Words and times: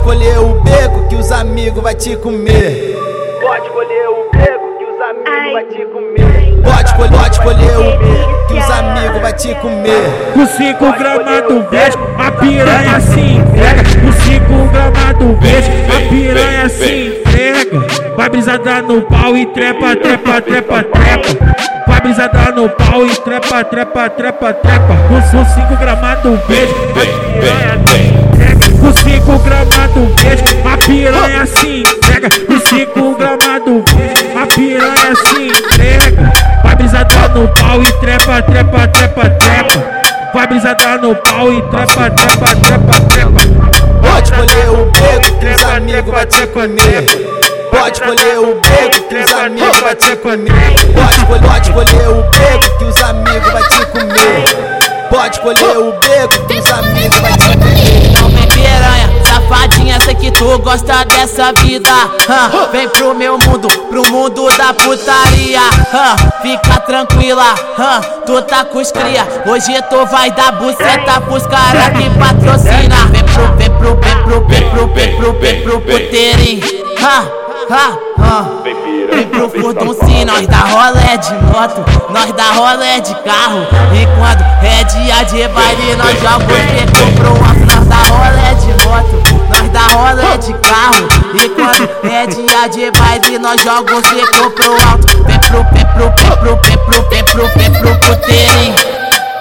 escolher 0.00 0.38
o 0.38 0.54
beco 0.62 1.08
que 1.08 1.16
os 1.16 1.30
amigos 1.30 1.82
vai 1.82 1.94
te 1.94 2.16
comer. 2.16 2.96
Pode 3.42 3.66
escolher 3.66 4.08
o 4.08 4.30
beco 4.32 4.78
que 4.78 4.84
os 4.84 5.00
amigos 5.00 5.52
vai 5.52 5.64
te 5.64 5.84
comer. 5.86 6.62
Pode 6.64 6.88
escolher, 6.88 7.10
pode 7.10 7.34
escolher 7.34 7.76
o 7.76 7.98
beco 7.98 8.46
que 8.48 8.54
os 8.54 8.70
amigos 8.70 9.20
vai 9.20 9.32
te 9.34 9.54
comer. 9.56 10.32
Com 10.32 10.46
5 10.46 10.92
gramas 10.98 11.42
do 11.42 11.68
verde, 11.68 11.98
a 12.18 12.30
piranha 12.32 13.00
se 13.00 13.20
entrega. 13.20 13.82
Com 14.00 14.12
5 14.12 14.72
gramas 14.72 15.18
do 15.18 15.40
verde, 15.40 15.70
a 15.94 16.08
piranha 16.08 16.68
se 16.70 17.20
entrega. 17.20 18.16
Vai 18.16 18.28
brisada 18.30 18.82
no 18.82 19.02
pau 19.02 19.36
e 19.36 19.46
trepa, 19.46 19.96
trepa, 19.96 20.40
trepa, 20.40 20.82
trepa. 20.82 21.54
Vai 21.86 22.00
brisada 22.00 22.52
no 22.52 22.70
pau 22.70 23.04
e 23.04 23.14
trepa, 23.16 23.64
trepa, 23.64 24.08
trepa, 24.08 24.54
trepa. 24.54 24.96
Com 25.08 25.44
5 25.44 25.76
gramas 25.76 26.20
do 26.20 26.36
verde, 26.48 26.72
a 26.72 26.94
piranha 26.94 27.80
se 27.86 27.98
entrega. 27.98 28.20
Com 28.80 28.92
5 28.92 29.38
gramas 29.40 29.79
piranha 30.90 31.46
se 31.46 31.80
entrega. 31.80 32.28
Com 32.46 32.58
5 32.58 33.14
gramas 33.14 33.64
do 33.64 33.84
a 34.36 34.46
piranha 34.46 35.14
se 35.24 35.46
entrega. 35.46 36.32
Vai 36.64 36.74
brisada 36.74 37.28
no 37.28 37.48
pau 37.48 37.82
e 37.82 37.92
trepa, 38.00 38.42
trepa, 38.42 38.88
trepa, 38.88 39.30
trepa. 39.30 40.00
Vai 40.34 40.46
brisada 40.48 40.98
no 40.98 41.14
pau 41.14 41.52
e 41.52 41.62
trepa, 41.62 42.10
trepa, 42.10 42.56
trepa, 42.56 43.00
trepa. 43.08 43.40
Pode 44.02 44.32
escolher 44.32 44.70
o 44.70 44.86
beco 44.86 45.38
que 45.38 45.46
os 45.46 45.62
amigos 45.64 46.10
vai 46.12 46.26
te 46.26 46.46
comer. 46.48 47.06
Pode 47.70 47.92
escolher 47.92 48.38
o 48.38 48.60
beco 48.60 49.08
que 49.08 49.16
os 49.16 49.32
amigos 49.32 49.80
vai 49.80 49.94
te 49.94 50.16
comer. 50.16 50.50
Pode 50.92 51.40
pode 51.46 51.68
escolher 51.68 52.08
o 52.08 52.22
beco 52.22 52.78
que 52.78 52.84
os 52.84 53.02
amigos 53.02 53.52
vai 53.52 53.62
te 53.62 53.86
comer. 53.86 54.80
Pode 55.08 55.36
escolher 55.36 55.78
o 55.78 55.92
beco 55.92 56.46
tu 60.40 60.58
gosta 60.60 61.04
dessa 61.04 61.52
vida. 61.52 61.92
hã. 62.26 62.68
Vem 62.72 62.88
pro 62.88 63.14
meu 63.14 63.38
mundo, 63.38 63.68
pro 63.68 64.10
mundo 64.10 64.48
da 64.56 64.72
putaria. 64.72 65.60
hã. 65.92 66.16
Fica 66.40 66.80
tranquila, 66.80 67.54
hã. 67.78 68.00
tu 68.24 68.40
tá 68.42 68.64
com 68.64 68.78
os 68.78 68.90
cria. 68.90 69.26
Hoje 69.46 69.72
tu 69.90 70.06
vai 70.06 70.30
dar 70.30 70.52
buceta 70.52 71.20
pros 71.20 71.46
cara 71.46 71.90
que 71.90 72.08
patrocina. 72.18 73.06
Vem 73.10 73.22
pro, 73.22 73.56
vem 73.56 73.70
pro, 73.70 73.96
vem 73.96 74.16
pro, 74.22 74.46
vem 74.46 74.70
pro, 74.70 74.88
vem 74.88 75.16
pro, 75.16 75.32
vem 75.34 75.62
pro 75.62 75.80
puteirinho. 75.82 76.66
Vem 79.12 79.26
pro 79.28 79.50
furdunci, 79.50 80.24
nós 80.24 80.46
dá 80.46 80.58
rolé 80.58 81.16
de 81.16 81.34
moto, 81.46 81.84
nós 82.10 82.32
dá 82.32 82.52
rolé 82.52 83.00
de 83.00 83.14
carro. 83.16 83.66
E 83.92 84.06
quando 84.16 84.42
é 84.64 84.84
dia 84.84 85.24
de 85.24 85.48
baile, 85.48 85.96
nós 85.96 86.18
joga 86.20 86.44
o 86.44 87.12
pro 87.16 87.30
alto, 87.44 87.60
nós 87.66 87.86
dá 87.86 87.96
rolé 87.96 88.54
de 88.54 88.86
moto, 88.86 89.19
dá 89.90 90.10
rolé 90.10 90.36
de 90.38 90.52
carro. 90.54 91.08
E 91.34 91.48
quando 91.50 91.88
é 92.04 92.26
dia 92.26 92.68
de 92.68 92.90
baile, 92.98 93.38
nós 93.38 93.60
joga 93.62 93.92
o 93.94 94.08
seco 94.08 94.50
pro 94.50 94.72
alto. 94.72 95.24
Vem 95.24 95.38
pro, 95.40 95.64
vem 95.72 95.84
pro, 95.86 96.10
vem 96.16 96.36
pro, 96.36 96.56
vem 96.62 96.78
pro, 96.78 97.08
vem 97.08 97.24
pro, 97.24 97.48
vem 97.56 97.72
pro 97.72 97.96
puteirinho. 97.98 98.74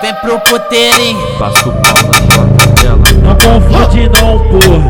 Vem 0.01 0.13
pro 0.15 0.39
puteirinho. 0.39 1.27
Passo 1.37 1.67
mal 1.67 1.81
na 2.07 2.19
jota 2.35 2.67
dela. 2.81 3.03
Não 3.23 3.35
confunde 3.35 4.09
não, 4.09 4.39
porra. 4.49 4.87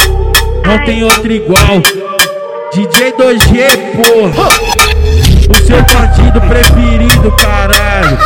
Não 0.65 0.85
tem 0.85 1.03
outro 1.03 1.31
igual. 1.31 1.81
DJ 2.73 3.11
2G, 3.13 3.67
porra. 3.95 4.49
O 5.49 5.55
seu 5.65 5.81
bandido 5.83 6.41
preferido, 6.41 7.31
caralho. 7.37 8.17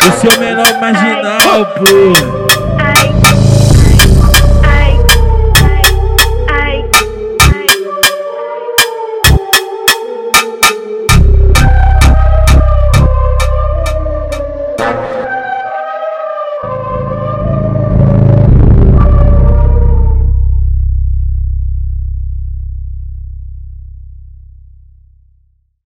O 0.00 0.20
seu 0.20 0.40
menor 0.40 0.80
marginal, 0.80 1.66
porra. 1.76 2.75